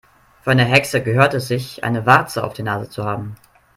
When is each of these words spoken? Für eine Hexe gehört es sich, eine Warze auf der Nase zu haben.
Für 0.41 0.49
eine 0.49 0.65
Hexe 0.65 1.03
gehört 1.03 1.35
es 1.35 1.47
sich, 1.47 1.83
eine 1.83 2.07
Warze 2.07 2.43
auf 2.43 2.53
der 2.55 2.65
Nase 2.65 2.89
zu 2.89 3.05
haben. 3.05 3.35